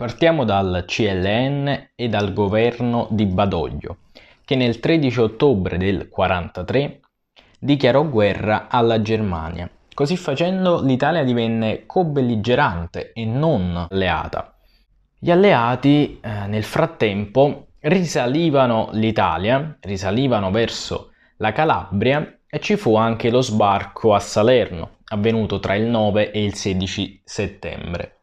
[0.00, 3.98] Partiamo dal CLN e dal governo di Badoglio,
[4.46, 7.00] che nel 13 ottobre del 43
[7.58, 9.68] dichiarò guerra alla Germania.
[9.92, 14.56] Così facendo l'Italia divenne co-belligerante e non alleata.
[15.18, 23.28] Gli alleati eh, nel frattempo risalivano l'Italia, risalivano verso la Calabria e ci fu anche
[23.28, 28.19] lo sbarco a Salerno, avvenuto tra il 9 e il 16 settembre.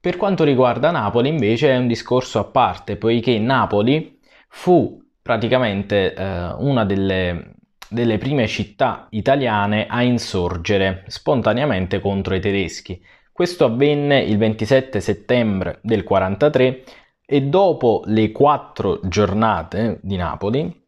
[0.00, 6.52] Per quanto riguarda Napoli invece è un discorso a parte, poiché Napoli fu praticamente eh,
[6.58, 7.54] una delle,
[7.88, 13.02] delle prime città italiane a insorgere spontaneamente contro i tedeschi.
[13.32, 16.84] Questo avvenne il 27 settembre del 43
[17.24, 20.86] e dopo le quattro giornate di Napoli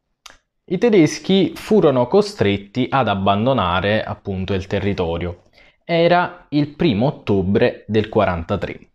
[0.73, 5.43] i tedeschi furono costretti ad abbandonare appunto il territorio.
[5.85, 8.93] Era il primo ottobre del 43.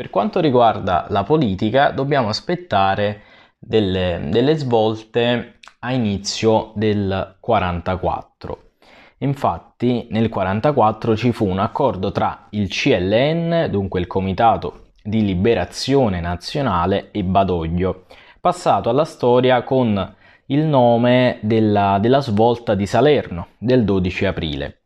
[0.00, 3.20] Per quanto riguarda la politica, dobbiamo aspettare
[3.58, 8.70] delle, delle svolte a inizio del 44.
[9.18, 16.18] Infatti nel 44 ci fu un accordo tra il CLN, dunque il Comitato di Liberazione
[16.20, 18.06] Nazionale, e Badoglio,
[18.40, 20.14] passato alla storia con
[20.46, 24.80] il nome della, della svolta di Salerno del 12 aprile.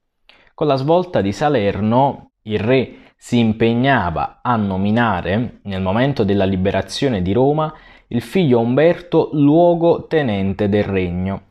[0.54, 7.22] Con la svolta di Salerno il re si impegnava a nominare, nel momento della liberazione
[7.22, 7.72] di Roma,
[8.08, 11.44] il figlio Umberto luogotenente del regno.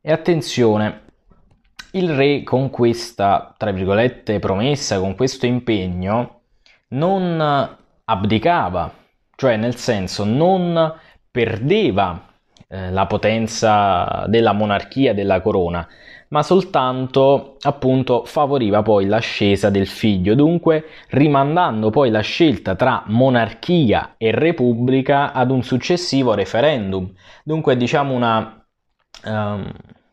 [0.00, 1.02] E attenzione,
[1.90, 6.40] il re con questa, tra virgolette, promessa, con questo impegno,
[6.88, 8.90] non abdicava,
[9.36, 10.90] cioè nel senso non
[11.30, 12.29] perdeva
[12.72, 15.84] eh, la potenza della monarchia, della corona,
[16.28, 24.14] ma soltanto appunto favoriva poi l'ascesa del figlio, dunque rimandando poi la scelta tra monarchia
[24.16, 27.12] e repubblica ad un successivo referendum.
[27.42, 28.64] Dunque diciamo una,
[29.24, 29.68] um,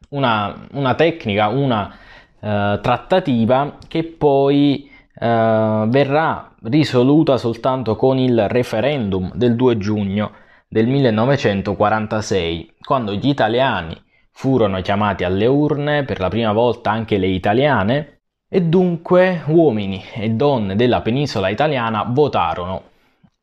[0.09, 1.95] una, una tecnica, una
[2.39, 10.31] uh, trattativa che poi uh, verrà risoluta soltanto con il referendum del 2 giugno
[10.67, 14.05] del 1946, quando gli italiani
[14.37, 20.29] Furono chiamati alle urne per la prima volta anche le italiane e dunque uomini e
[20.29, 22.83] donne della penisola italiana votarono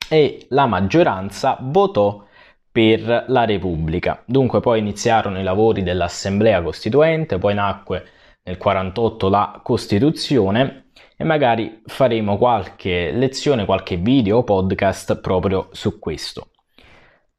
[0.08, 2.24] e la maggioranza votò
[2.70, 4.22] per la Repubblica.
[4.24, 8.04] Dunque poi iniziarono i lavori dell'Assemblea Costituente, poi nacque
[8.44, 15.98] nel 48 la Costituzione e magari faremo qualche lezione, qualche video o podcast proprio su
[15.98, 16.50] questo.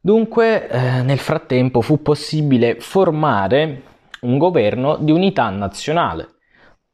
[0.06, 3.82] Dunque, eh, nel frattempo fu possibile formare
[4.22, 6.36] un governo di unità nazionale,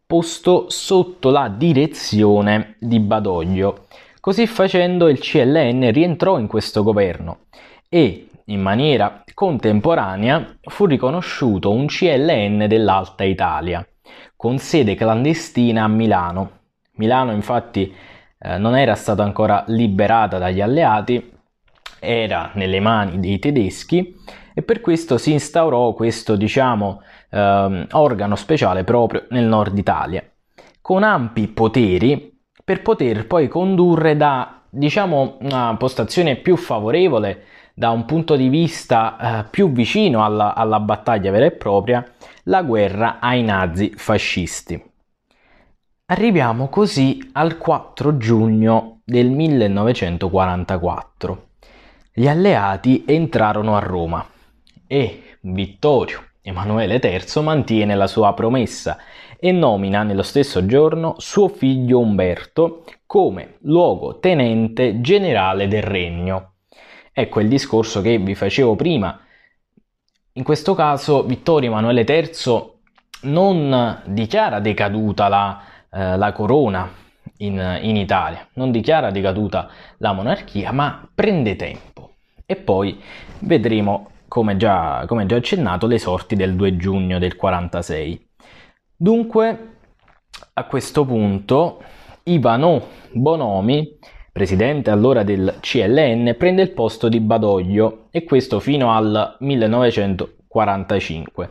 [0.06, 3.88] posto sotto la direzione di Badoglio.
[4.22, 7.48] Così facendo il CLN rientrò in questo governo
[7.90, 13.86] e in maniera contemporanea fu riconosciuto un CLN dell'Alta Italia,
[14.38, 16.60] con sede clandestina a Milano.
[16.94, 17.94] Milano infatti
[18.40, 21.40] eh, non era stata ancora liberata dagli alleati
[22.02, 24.16] era nelle mani dei tedeschi
[24.54, 30.24] e per questo si instaurò questo diciamo ehm, organo speciale proprio nel nord Italia
[30.82, 38.06] con ampi poteri per poter poi condurre da diciamo una postazione più favorevole da un
[38.06, 42.06] punto di vista eh, più vicino alla, alla battaglia vera e propria
[42.44, 44.90] la guerra ai nazi fascisti.
[46.06, 51.51] Arriviamo così al 4 giugno del 1944
[52.14, 54.28] gli alleati entrarono a Roma
[54.86, 58.98] e Vittorio Emanuele III mantiene la sua promessa
[59.40, 66.56] e nomina nello stesso giorno suo figlio Umberto come luogotenente generale del regno.
[67.14, 69.18] Ecco il discorso che vi facevo prima.
[70.34, 72.72] In questo caso Vittorio Emanuele III
[73.24, 76.92] non dichiara decaduta la, eh, la corona
[77.42, 82.12] in, in Italia, non dichiara decaduta la monarchia, ma prende tempo
[82.52, 83.02] e poi
[83.40, 88.28] vedremo, come già, come già accennato, le sorti del 2 giugno del 46.
[88.96, 89.76] Dunque,
[90.54, 91.82] a questo punto,
[92.24, 93.98] Ivano Bonomi,
[94.34, 101.50] presidente allora del CLN, prende il posto di Badoglio e questo fino al 1945.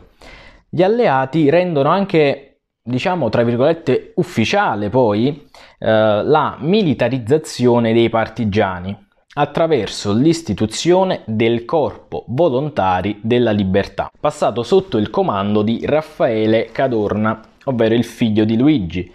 [0.69, 2.50] Gli alleati rendono anche,
[2.83, 5.47] diciamo, tra virgolette, ufficiale poi
[5.77, 15.09] eh, la militarizzazione dei partigiani attraverso l'istituzione del Corpo Volontari della Libertà, passato sotto il
[15.09, 19.09] comando di Raffaele Cadorna, ovvero il figlio di Luigi,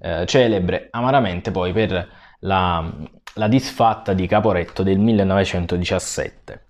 [0.00, 2.08] eh, celebre amaramente poi per
[2.40, 2.90] la,
[3.34, 6.64] la disfatta di Caporetto del 1917.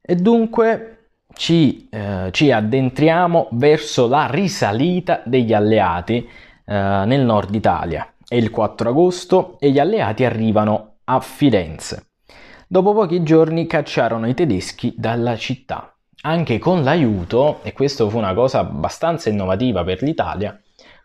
[0.00, 0.95] E dunque
[1.36, 6.26] ci, eh, ci addentriamo verso la risalita degli alleati
[6.64, 8.10] eh, nel nord Italia.
[8.26, 12.06] È il 4 agosto e gli alleati arrivano a Firenze.
[12.66, 18.34] Dopo pochi giorni cacciarono i tedeschi dalla città, anche con l'aiuto, e questo fu una
[18.34, 20.58] cosa abbastanza innovativa per l'Italia,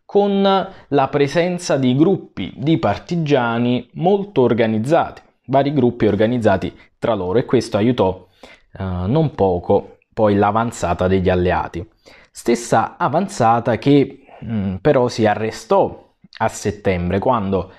[0.03, 7.45] con la presenza di gruppi di partigiani molto organizzati, vari gruppi organizzati tra loro e
[7.45, 8.27] questo aiutò
[8.73, 11.83] eh, non poco poi l'avanzata degli alleati.
[12.29, 17.71] Stessa avanzata che mh, mm, però si arrestò a settembre quando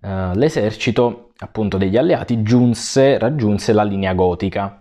[0.00, 4.80] eh, l'esercito appunto degli alleati giunse, raggiunse la linea gotica.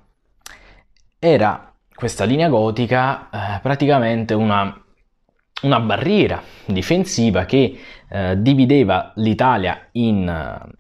[1.17, 4.79] Era questa linea gotica eh, praticamente una
[5.63, 7.79] una barriera difensiva che
[8.09, 10.31] eh, divideva l'Italia in,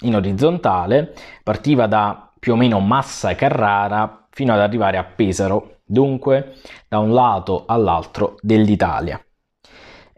[0.01, 6.57] in, orizzontale, partiva da più o meno Massa Carrara fino ad arrivare a Pesaro, dunque
[6.87, 9.19] da un lato all'altro dell'Italia.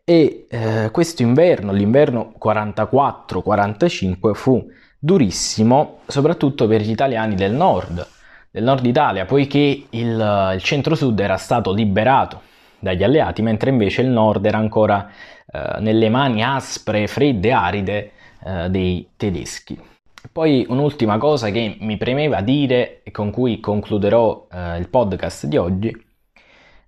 [0.04, 4.68] E eh, questo inverno, l'inverno 44-45, fu
[5.00, 8.06] durissimo soprattutto per gli italiani del nord,
[8.52, 12.42] del nord Italia, poiché il, il centro-sud era stato liberato
[12.78, 15.10] dagli alleati, mentre invece il nord era ancora
[15.50, 18.12] eh, nelle mani aspre, fredde, aride
[18.44, 19.82] eh, dei tedeschi.
[20.32, 25.58] Poi un'ultima cosa che mi premeva dire e con cui concluderò eh, il podcast di
[25.58, 26.08] oggi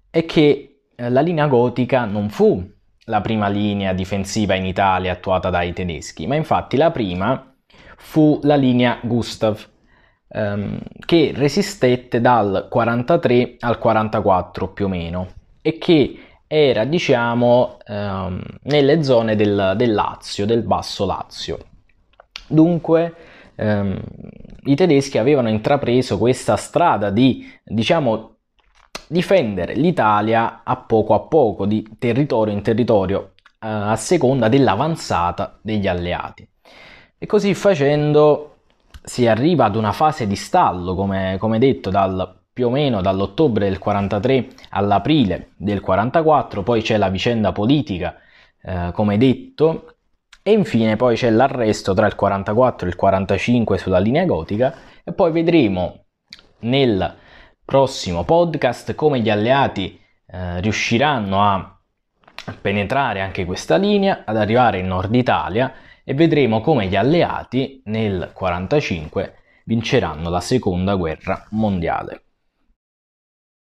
[0.10, 2.70] è che eh, la linea gotica non fu
[3.06, 7.56] la prima linea difensiva in Italia attuata dai tedeschi, ma infatti la prima
[7.98, 9.68] fu la linea Gustav,
[10.30, 15.28] ehm, che resistette dal 43 al 44 più o meno
[15.62, 21.58] e che era diciamo ehm, nelle zone del, del, Lazio, del basso Lazio.
[22.52, 23.16] Dunque
[23.56, 24.02] ehm,
[24.64, 28.36] i tedeschi avevano intrapreso questa strada di diciamo
[29.08, 35.88] difendere l'Italia a poco a poco, di territorio in territorio, eh, a seconda dell'avanzata degli
[35.88, 36.48] alleati.
[37.18, 38.48] E così facendo
[39.04, 43.66] si arriva ad una fase di stallo, come, come detto, dal più o meno dall'ottobre
[43.66, 48.16] del 43 all'aprile del 44, poi c'è la vicenda politica,
[48.62, 49.96] eh, come detto,
[50.44, 54.74] e infine poi c'è l'arresto tra il 44 e il 45 sulla linea gotica
[55.04, 56.06] e poi vedremo
[56.62, 57.16] nel
[57.64, 61.78] prossimo podcast come gli alleati eh, riusciranno a
[62.60, 65.74] penetrare anche questa linea, ad arrivare in Nord Italia
[66.04, 69.36] e vedremo come gli alleati nel 45
[69.66, 72.24] vinceranno la seconda guerra mondiale.